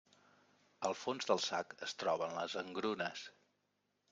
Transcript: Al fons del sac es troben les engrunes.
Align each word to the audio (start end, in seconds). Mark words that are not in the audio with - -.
Al 0.89 0.95
fons 1.01 1.27
del 1.31 1.43
sac 1.47 1.75
es 1.89 1.95
troben 2.05 2.33
les 2.39 2.57
engrunes. 2.63 3.25